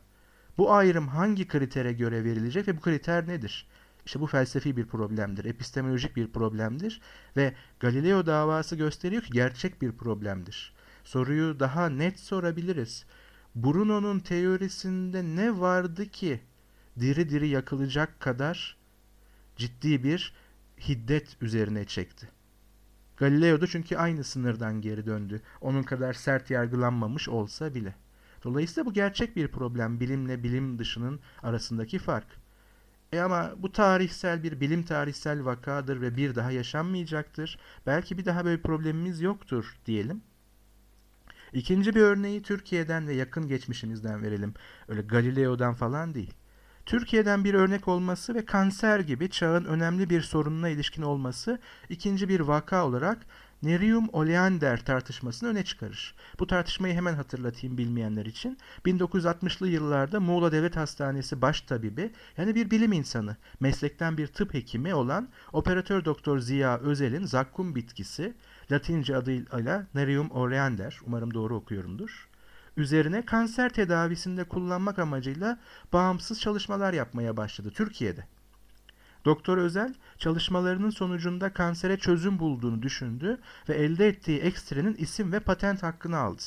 [0.57, 3.67] bu ayrım hangi kritere göre verilecek ve bu kriter nedir?
[4.05, 7.01] İşte bu felsefi bir problemdir, epistemolojik bir problemdir
[7.37, 10.73] ve Galileo davası gösteriyor ki gerçek bir problemdir.
[11.03, 13.05] Soruyu daha net sorabiliriz.
[13.55, 16.41] Bruno'nun teorisinde ne vardı ki
[16.99, 18.77] diri diri yakılacak kadar
[19.55, 20.33] ciddi bir
[20.87, 22.40] hiddet üzerine çekti?
[23.21, 25.41] Galileo da çünkü aynı sınırdan geri döndü.
[25.62, 27.95] Onun kadar sert yargılanmamış olsa bile.
[28.43, 29.99] Dolayısıyla bu gerçek bir problem.
[29.99, 32.27] Bilimle bilim dışının arasındaki fark.
[33.13, 37.60] E ama bu tarihsel bir bilim tarihsel vakadır ve bir daha yaşanmayacaktır.
[37.86, 40.21] Belki bir daha böyle problemimiz yoktur diyelim.
[41.53, 44.53] İkinci bir örneği Türkiye'den ve yakın geçmişimizden verelim.
[44.88, 46.34] Öyle Galileo'dan falan değil.
[46.86, 52.39] Türkiye'den bir örnek olması ve kanser gibi çağın önemli bir sorununa ilişkin olması ikinci bir
[52.39, 53.26] vaka olarak
[53.63, 56.15] Nerium oleander tartışmasını öne çıkarır.
[56.39, 58.58] Bu tartışmayı hemen hatırlatayım bilmeyenler için.
[58.86, 64.94] 1960'lı yıllarda Muğla Devlet Hastanesi baş tabibi yani bir bilim insanı, meslekten bir tıp hekimi
[64.96, 68.34] olan operatör doktor Ziya Özel'in zakkum bitkisi
[68.72, 72.31] Latince adıyla Nerium oleander, umarım doğru okuyorumdur,
[72.82, 75.60] üzerine kanser tedavisinde kullanmak amacıyla
[75.94, 78.26] bağımsız çalışmalar yapmaya başladı Türkiye'de.
[79.26, 83.39] Doktor Özel çalışmalarının sonucunda kansere çözüm bulduğunu düşündü
[83.70, 86.41] ve elde ettiği ekstrenin isim ve patent hakkını aldı.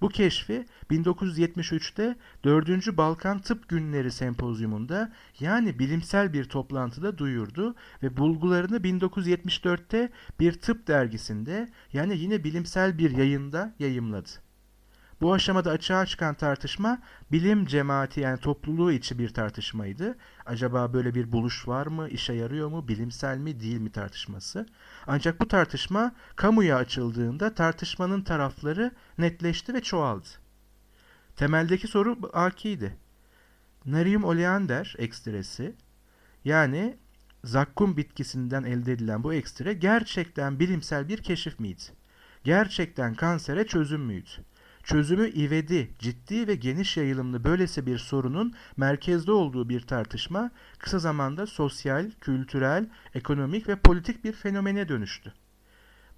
[0.00, 2.96] Bu keşfi 1973'te 4.
[2.96, 11.68] Balkan Tıp Günleri Sempozyumunda yani bilimsel bir toplantıda duyurdu ve bulgularını 1974'te bir tıp dergisinde
[11.92, 14.47] yani yine bilimsel bir yayında yayımladı.
[15.20, 16.98] Bu aşamada açığa çıkan tartışma
[17.32, 20.16] bilim cemaati yani topluluğu içi bir tartışmaydı.
[20.46, 24.66] Acaba böyle bir buluş var mı, işe yarıyor mu, bilimsel mi, değil mi tartışması.
[25.06, 30.28] Ancak bu tartışma kamuya açıldığında tartışmanın tarafları netleşti ve çoğaldı.
[31.36, 32.96] Temeldeki soru akiydi.
[33.86, 35.74] Narium oleander ekstresi
[36.44, 36.96] yani
[37.44, 41.82] zakkum bitkisinden elde edilen bu ekstre gerçekten bilimsel bir keşif miydi?
[42.44, 44.30] Gerçekten kansere çözüm müydü?
[44.88, 51.46] Çözümü ivedi, ciddi ve geniş yayılımlı böylesi bir sorunun merkezde olduğu bir tartışma kısa zamanda
[51.46, 55.32] sosyal, kültürel, ekonomik ve politik bir fenomene dönüştü.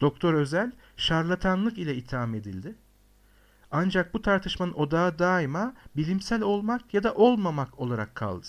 [0.00, 2.74] Doktor Özel şarlatanlık ile itham edildi.
[3.70, 8.46] Ancak bu tartışmanın odağı daima bilimsel olmak ya da olmamak olarak kaldı.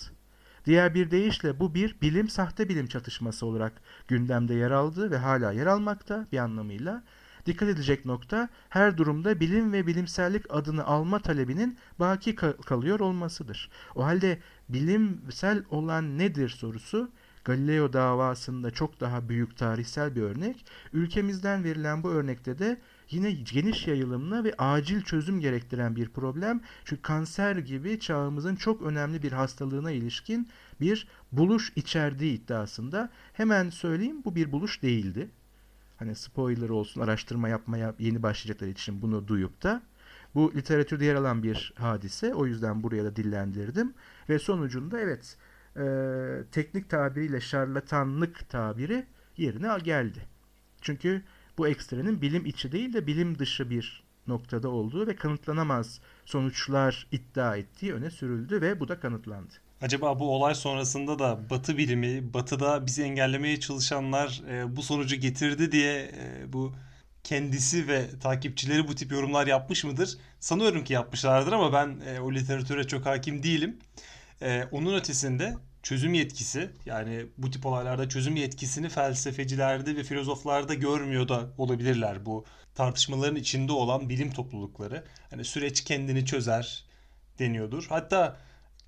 [0.65, 3.73] Diğer bir deyişle bu bir bilim sahte bilim çatışması olarak
[4.07, 7.03] gündemde yer aldı ve hala yer almakta bir anlamıyla
[7.45, 13.69] Dikkat edilecek nokta her durumda bilim ve bilimsellik adını alma talebinin baki kalıyor olmasıdır.
[13.95, 17.11] O halde bilimsel olan nedir sorusu
[17.45, 20.65] Galileo davasında çok daha büyük tarihsel bir örnek.
[20.93, 26.61] Ülkemizden verilen bu örnekte de yine geniş yayılımlı ve acil çözüm gerektiren bir problem.
[26.85, 30.49] Çünkü kanser gibi çağımızın çok önemli bir hastalığına ilişkin
[30.81, 33.09] bir buluş içerdiği iddiasında.
[33.33, 35.29] Hemen söyleyeyim bu bir buluş değildi
[36.01, 39.81] hani spoiler olsun araştırma yapmaya yeni başlayacaklar için bunu duyup da
[40.35, 42.33] bu literatürde yer alan bir hadise.
[42.33, 43.93] O yüzden buraya da dillendirdim.
[44.29, 45.37] Ve sonucunda evet
[45.77, 45.83] e,
[46.51, 49.05] teknik tabiriyle şarlatanlık tabiri
[49.37, 50.19] yerine geldi.
[50.81, 51.21] Çünkü
[51.57, 57.57] bu ekstrenin bilim içi değil de bilim dışı bir noktada olduğu ve kanıtlanamaz sonuçlar iddia
[57.57, 59.53] ettiği öne sürüldü ve bu da kanıtlandı.
[59.81, 65.71] Acaba bu olay sonrasında da Batı bilimi, Batı'da bizi engellemeye çalışanlar e, bu sonucu getirdi
[65.71, 66.73] diye e, bu
[67.23, 70.17] kendisi ve takipçileri bu tip yorumlar yapmış mıdır?
[70.39, 73.79] Sanıyorum ki yapmışlardır ama ben e, o literatüre çok hakim değilim.
[74.41, 81.27] E, onun ötesinde çözüm yetkisi yani bu tip olaylarda çözüm yetkisini felsefecilerde ve filozoflarda görmüyor
[81.27, 85.03] da olabilirler bu tartışmaların içinde olan bilim toplulukları.
[85.29, 86.85] Hani süreç kendini çözer
[87.39, 87.85] deniyordur.
[87.89, 88.37] Hatta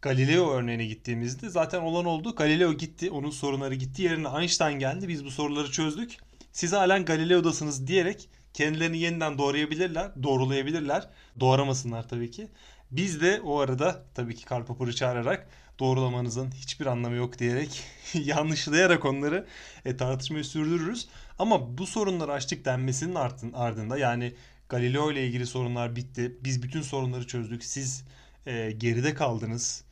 [0.03, 2.35] Galileo örneğine gittiğimizde zaten olan oldu.
[2.35, 3.11] Galileo gitti.
[3.11, 4.01] Onun sorunları gitti.
[4.01, 5.07] Yerine Einstein geldi.
[5.07, 6.17] Biz bu soruları çözdük.
[6.51, 10.11] Siz halen Galileo'dasınız diyerek kendilerini yeniden doğrayabilirler.
[10.23, 11.09] Doğrulayabilirler.
[11.39, 12.47] Doğramasınlar tabii ki.
[12.91, 15.47] Biz de o arada tabii ki Karl Popper'ı çağırarak
[15.79, 19.47] doğrulamanızın hiçbir anlamı yok diyerek yanlışlayarak onları
[19.85, 21.07] e, tartışmayı sürdürürüz.
[21.39, 23.15] Ama bu sorunları açtık denmesinin
[23.53, 24.33] ardında yani
[24.69, 26.37] Galileo ile ilgili sorunlar bitti.
[26.43, 27.63] Biz bütün sorunları çözdük.
[27.63, 28.03] Siz
[28.45, 29.83] e, geride kaldınız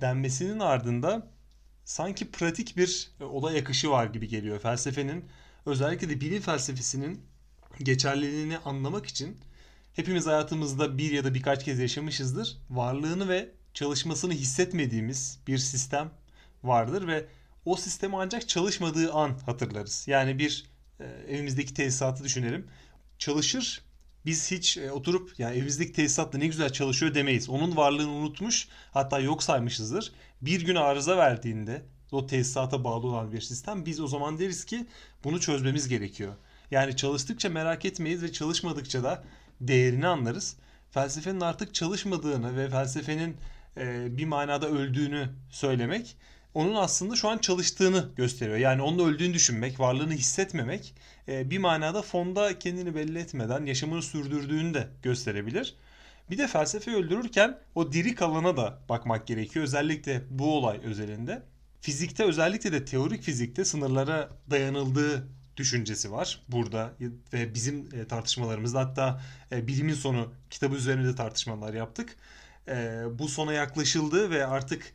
[0.00, 1.26] denmesinin ardında
[1.84, 4.58] sanki pratik bir e, olay akışı var gibi geliyor.
[4.60, 5.24] Felsefenin
[5.66, 7.20] özellikle de bilim felsefesinin
[7.82, 9.36] geçerliliğini anlamak için
[9.92, 12.58] hepimiz hayatımızda bir ya da birkaç kez yaşamışızdır.
[12.70, 16.10] Varlığını ve çalışmasını hissetmediğimiz bir sistem
[16.62, 17.26] vardır ve
[17.64, 20.04] o sistemi ancak çalışmadığı an hatırlarız.
[20.08, 20.66] Yani bir
[21.00, 22.66] e, evimizdeki tesisatı düşünelim.
[23.18, 23.82] Çalışır
[24.26, 27.48] biz hiç e, oturup yani evimizdeki tesisatla ne güzel çalışıyor demeyiz.
[27.48, 30.12] Onun varlığını unutmuş hatta yok saymışızdır.
[30.42, 34.86] Bir gün arıza verdiğinde o tesisata bağlı olan bir sistem biz o zaman deriz ki
[35.24, 36.34] bunu çözmemiz gerekiyor.
[36.70, 39.24] Yani çalıştıkça merak etmeyiz ve çalışmadıkça da
[39.60, 40.56] değerini anlarız.
[40.90, 43.36] Felsefenin artık çalışmadığını ve felsefenin
[43.76, 46.16] e, bir manada öldüğünü söylemek
[46.56, 48.56] onun aslında şu an çalıştığını gösteriyor.
[48.56, 50.94] Yani onun öldüğünü düşünmek, varlığını hissetmemek
[51.28, 55.76] e, bir manada fonda kendini belli etmeden yaşamını sürdürdüğünü de gösterebilir.
[56.30, 59.64] Bir de felsefe öldürürken o diri kalana da bakmak gerekiyor.
[59.64, 61.42] Özellikle bu olay özelinde.
[61.80, 66.92] Fizikte özellikle de teorik fizikte sınırlara dayanıldığı düşüncesi var burada
[67.32, 72.16] ve bizim e, tartışmalarımızda hatta e, bilimin sonu kitabı üzerinde de tartışmalar yaptık.
[73.18, 74.94] Bu sona yaklaşıldı ve artık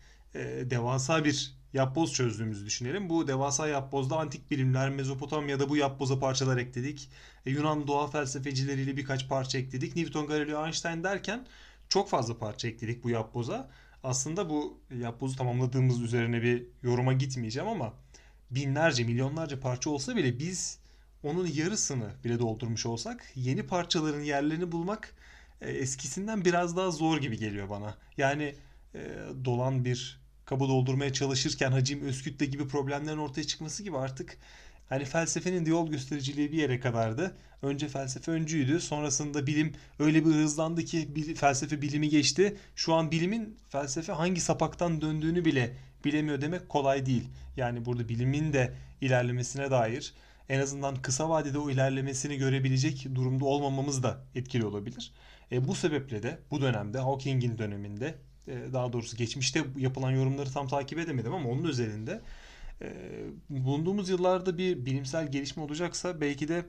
[0.69, 3.09] devasa bir yapboz çözdüğümüzü düşünelim.
[3.09, 7.09] Bu devasa yapbozda antik bilimler, Mezopotamya'da bu yapboza parçalar ekledik.
[7.45, 9.95] E, Yunan doğa felsefecileriyle birkaç parça ekledik.
[9.95, 11.47] Newton, Galileo, Einstein derken
[11.89, 13.69] çok fazla parça ekledik bu yapboza.
[14.03, 17.93] Aslında bu yapbozu tamamladığımız üzerine bir yoruma gitmeyeceğim ama
[18.51, 20.79] binlerce, milyonlarca parça olsa bile biz
[21.23, 25.15] onun yarısını bile doldurmuş olsak yeni parçaların yerlerini bulmak
[25.61, 27.97] e, eskisinden biraz daha zor gibi geliyor bana.
[28.17, 28.55] Yani
[28.95, 28.99] e,
[29.45, 30.20] dolan bir
[30.51, 34.37] kabı doldurmaya çalışırken hacim Özkütle gibi problemlerin ortaya çıkması gibi artık
[34.89, 37.35] hani felsefenin de yol göstericiliği bir yere kadardı.
[37.61, 38.79] Önce felsefe öncüydü.
[38.79, 42.57] Sonrasında bilim öyle bir hızlandı ki bil, felsefe bilimi geçti.
[42.75, 47.23] Şu an bilimin felsefe hangi sapaktan döndüğünü bile bilemiyor demek kolay değil.
[47.57, 50.13] Yani burada bilimin de ilerlemesine dair
[50.49, 55.11] en azından kısa vadede o ilerlemesini görebilecek durumda olmamamız da etkili olabilir.
[55.51, 58.15] E, bu sebeple de bu dönemde Hawking'in döneminde
[58.47, 62.21] daha doğrusu geçmişte yapılan yorumları tam takip edemedim ama onun özelinde
[62.81, 62.93] e,
[63.49, 66.65] bulunduğumuz yıllarda bir bilimsel gelişme olacaksa belki de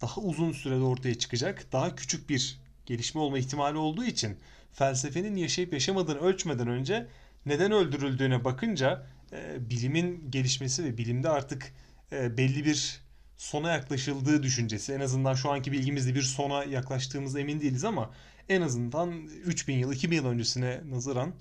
[0.00, 4.36] daha uzun sürede ortaya çıkacak daha küçük bir gelişme olma ihtimali olduğu için
[4.72, 7.06] felsefenin yaşayıp yaşamadığını ölçmeden önce
[7.46, 11.72] neden öldürüldüğüne bakınca e, bilimin gelişmesi ve bilimde artık
[12.12, 13.02] e, belli bir
[13.36, 18.10] sona yaklaşıldığı düşüncesi en azından şu anki bilgimizde bir sona yaklaştığımız emin değiliz ama
[18.48, 19.10] en azından
[19.44, 21.32] 3000 yıl 2000 yıl öncesine nazaran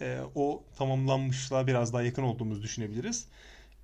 [0.00, 3.26] e, o tamamlanmışlığa biraz daha yakın olduğumuzu düşünebiliriz.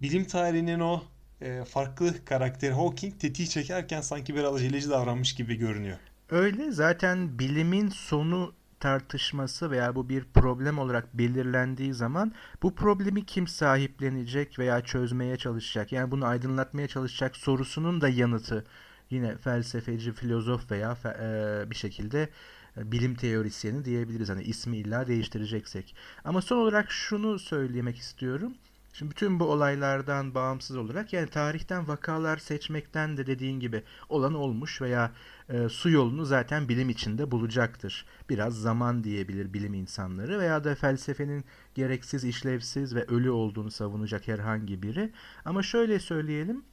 [0.03, 1.03] Bilim tarihinin o
[1.41, 5.99] e, farklı karakteri Hawking tetiği çekerken sanki biraz aceleci davranmış gibi görünüyor.
[6.31, 13.47] Öyle zaten bilimin sonu tartışması veya bu bir problem olarak belirlendiği zaman bu problemi kim
[13.47, 18.65] sahiplenecek veya çözmeye çalışacak yani bunu aydınlatmaya çalışacak sorusunun da yanıtı
[19.11, 22.29] yine felsefeci, filozof veya fe, e, bir şekilde
[22.77, 24.29] bilim teorisyeni diyebiliriz.
[24.29, 25.95] Hani ismi illa değiştireceksek.
[26.25, 28.55] Ama son olarak şunu söylemek istiyorum.
[28.93, 34.83] Şimdi bütün bu olaylardan bağımsız olarak yani tarihten vakalar seçmekten de dediğin gibi olan olmuş
[34.83, 35.13] veya
[35.49, 38.07] e, su yolunu zaten bilim içinde bulacaktır.
[38.29, 44.83] Biraz zaman diyebilir bilim insanları veya da felsefenin gereksiz, işlevsiz ve ölü olduğunu savunacak herhangi
[44.83, 45.13] biri.
[45.45, 46.65] Ama şöyle söyleyelim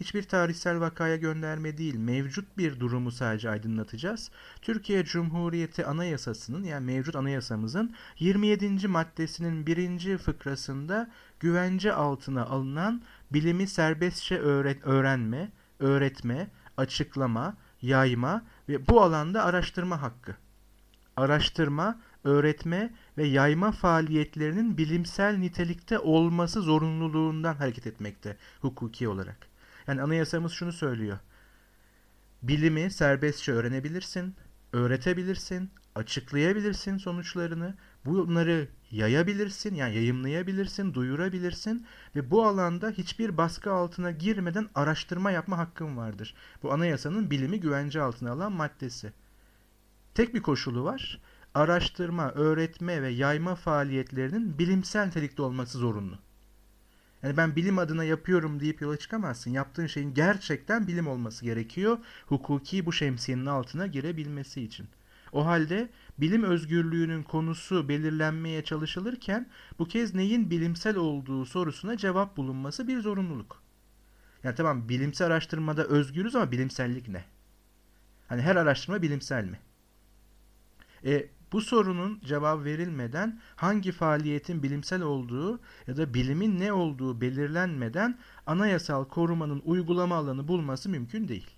[0.00, 4.30] hiçbir tarihsel vakaya gönderme değil, mevcut bir durumu sadece aydınlatacağız.
[4.62, 8.88] Türkiye Cumhuriyeti Anayasası'nın yani mevcut anayasamızın 27.
[8.88, 19.02] maddesinin birinci fıkrasında güvence altına alınan bilimi serbestçe öğret öğrenme, öğretme, açıklama, yayma ve bu
[19.02, 20.36] alanda araştırma hakkı.
[21.16, 29.47] Araştırma, öğretme ve yayma faaliyetlerinin bilimsel nitelikte olması zorunluluğundan hareket etmekte hukuki olarak.
[29.88, 31.18] Yani anayasamız şunu söylüyor.
[32.42, 34.34] Bilimi serbestçe öğrenebilirsin,
[34.72, 37.74] öğretebilirsin, açıklayabilirsin sonuçlarını,
[38.04, 45.96] bunları yayabilirsin, yani yayımlayabilirsin, duyurabilirsin ve bu alanda hiçbir baskı altına girmeden araştırma yapma hakkın
[45.96, 46.34] vardır.
[46.62, 49.12] Bu anayasanın bilimi güvence altına alan maddesi.
[50.14, 51.20] Tek bir koşulu var.
[51.54, 56.18] Araştırma, öğretme ve yayma faaliyetlerinin bilimsel nitelikte olması zorunlu.
[57.22, 59.50] Yani ben bilim adına yapıyorum deyip yola çıkamazsın.
[59.50, 61.98] Yaptığın şeyin gerçekten bilim olması gerekiyor.
[62.26, 64.88] Hukuki bu şemsiyenin altına girebilmesi için.
[65.32, 72.88] O halde bilim özgürlüğünün konusu belirlenmeye çalışılırken bu kez neyin bilimsel olduğu sorusuna cevap bulunması
[72.88, 73.62] bir zorunluluk.
[74.44, 77.24] Yani tamam bilimsel araştırmada özgürüz ama bilimsellik ne?
[78.28, 79.60] Hani her araştırma bilimsel mi?
[81.04, 88.18] E, bu sorunun cevap verilmeden hangi faaliyetin bilimsel olduğu ya da bilimin ne olduğu belirlenmeden
[88.46, 91.50] anayasal korumanın uygulama alanı bulması mümkün değil.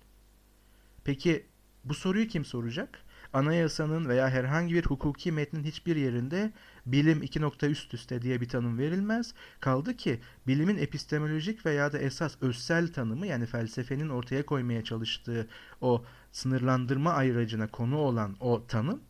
[1.03, 1.45] Peki
[1.83, 2.99] bu soruyu kim soracak?
[3.33, 6.51] Anayasanın veya herhangi bir hukuki metnin hiçbir yerinde
[6.85, 9.33] bilim iki nokta üst üste diye bir tanım verilmez.
[9.59, 15.47] Kaldı ki bilimin epistemolojik veya da esas özsel tanımı yani felsefenin ortaya koymaya çalıştığı
[15.81, 19.01] o sınırlandırma ayracına konu olan o tanım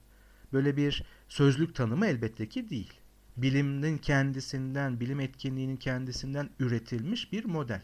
[0.54, 2.94] böyle bir sözlük tanımı elbette ki değil.
[3.38, 7.82] Bilimin kendisinden, bilim etkinliğinin kendisinden üretilmiş bir model.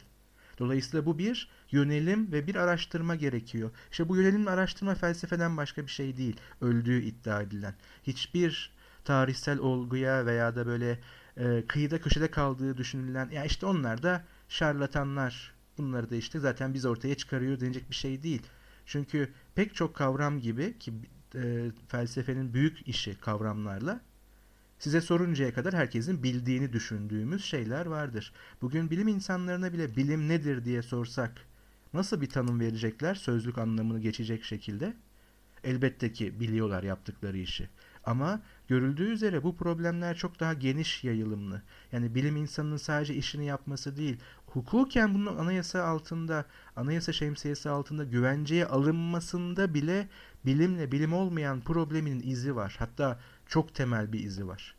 [0.59, 3.71] Dolayısıyla bu bir yönelim ve bir araştırma gerekiyor.
[3.91, 6.35] İşte bu yönelim araştırma felsefeden başka bir şey değil.
[6.61, 7.75] Öldüğü iddia edilen.
[8.03, 8.71] Hiçbir
[9.03, 10.99] tarihsel olguya veya da böyle
[11.37, 15.53] e, kıyıda köşede kaldığı düşünülen ya işte onlar da şarlatanlar.
[15.77, 18.41] Bunları da işte zaten biz ortaya çıkarıyor denecek bir şey değil.
[18.85, 20.93] Çünkü pek çok kavram gibi ki
[21.35, 24.01] e, felsefenin büyük işi kavramlarla
[24.79, 28.33] size soruncaya kadar herkesin bildiğini düşündüğümüz şeyler vardır.
[28.61, 31.31] Bugün bilim insanlarına bile bilim nedir diye sorsak
[31.93, 34.93] nasıl bir tanım verecekler sözlük anlamını geçecek şekilde?
[35.63, 37.69] Elbette ki biliyorlar yaptıkları işi.
[38.03, 41.61] Ama görüldüğü üzere bu problemler çok daha geniş yayılımlı.
[41.91, 48.65] Yani bilim insanının sadece işini yapması değil, hukuken bunun anayasa altında, anayasa şemsiyesi altında güvenceye
[48.65, 50.07] alınmasında bile
[50.47, 52.75] bilimle bilim olmayan probleminin izi var.
[52.79, 54.75] Hatta çok temel bir izi var.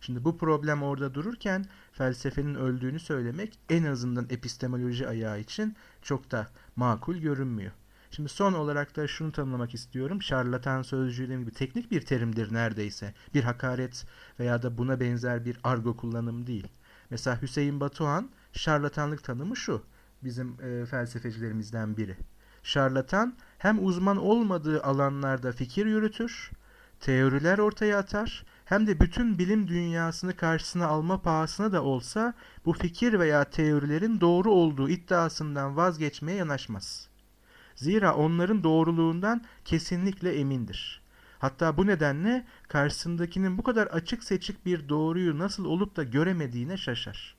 [0.00, 6.48] Şimdi bu problem orada dururken felsefenin öldüğünü söylemek en azından epistemoloji ayağı için çok da
[6.76, 7.72] makul görünmüyor.
[8.10, 10.22] Şimdi son olarak da şunu tanımlamak istiyorum.
[10.22, 13.14] Şarlatan sözcüğü gibi teknik bir terimdir neredeyse.
[13.34, 14.06] Bir hakaret
[14.40, 16.66] veya da buna benzer bir argo kullanım değil.
[17.10, 19.82] Mesela Hüseyin Batuhan şarlatanlık tanımı şu.
[20.24, 22.16] Bizim e, felsefecilerimizden biri.
[22.62, 26.50] Şarlatan hem uzman olmadığı alanlarda fikir yürütür,
[27.00, 32.34] teoriler ortaya atar, hem de bütün bilim dünyasını karşısına alma pahasına da olsa
[32.64, 37.08] bu fikir veya teorilerin doğru olduğu iddiasından vazgeçmeye yanaşmaz.
[37.74, 41.02] Zira onların doğruluğundan kesinlikle emindir.
[41.38, 47.36] Hatta bu nedenle karşısındakinin bu kadar açık seçik bir doğruyu nasıl olup da göremediğine şaşar.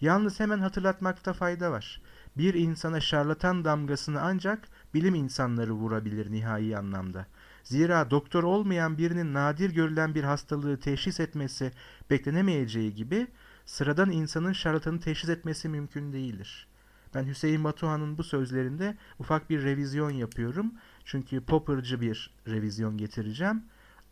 [0.00, 2.02] Yalnız hemen hatırlatmakta fayda var.
[2.38, 7.26] Bir insana şarlatan damgasını ancak bilim insanları vurabilir nihai anlamda.
[7.62, 11.72] Zira doktor olmayan birinin nadir görülen bir hastalığı teşhis etmesi
[12.10, 13.26] beklenemeyeceği gibi
[13.66, 16.68] sıradan insanın şarlatanı teşhis etmesi mümkün değildir.
[17.14, 20.72] Ben Hüseyin Batuhan'ın bu sözlerinde ufak bir revizyon yapıyorum.
[21.04, 23.62] Çünkü Popper'cı bir revizyon getireceğim.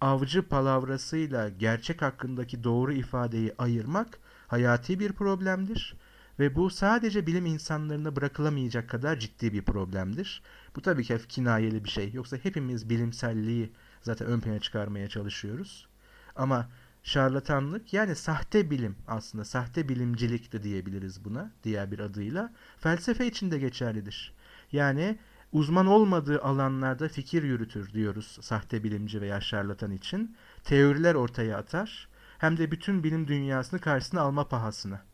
[0.01, 4.19] Avcı palavrasıyla gerçek hakkındaki doğru ifadeyi ayırmak
[4.49, 5.97] hayati bir problemdir.
[6.39, 10.43] Ve bu sadece bilim insanlarına bırakılamayacak kadar ciddi bir problemdir.
[10.77, 12.13] Bu tabii ki kinayeli bir şey.
[12.13, 13.73] Yoksa hepimiz bilimselliği
[14.03, 15.89] zaten ön plana çıkarmaya çalışıyoruz.
[16.37, 16.69] Ama
[17.03, 23.51] şarlatanlık yani sahte bilim aslında sahte bilimcilik de diyebiliriz buna diğer bir adıyla felsefe için
[23.51, 24.35] de geçerlidir.
[24.73, 25.19] Yani
[25.53, 30.37] uzman olmadığı alanlarda fikir yürütür diyoruz sahte bilimci veya şarlatan için.
[30.65, 32.09] Teoriler ortaya atar
[32.39, 35.06] hem de bütün bilim dünyasını karşısına alma pahasına.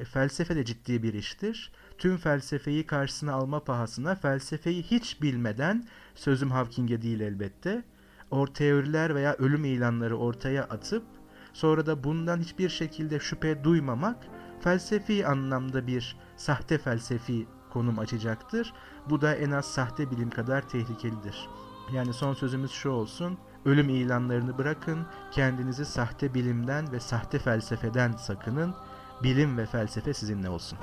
[0.00, 1.72] E, felsefe de ciddi bir iştir.
[1.98, 7.82] Tüm felsefeyi karşısına alma pahasına felsefeyi hiç bilmeden sözüm Hawking'e değil elbette
[8.30, 11.04] o teoriler veya ölüm ilanları ortaya atıp
[11.52, 14.16] sonra da bundan hiçbir şekilde şüphe duymamak
[14.60, 18.72] felsefi anlamda bir sahte felsefi konum açacaktır.
[19.10, 21.48] Bu da en az sahte bilim kadar tehlikelidir.
[21.92, 23.38] Yani son sözümüz şu olsun.
[23.64, 28.74] Ölüm ilanlarını bırakın, kendinizi sahte bilimden ve sahte felsefeden sakının.
[29.22, 30.78] Bilim ve felsefe sizinle olsun.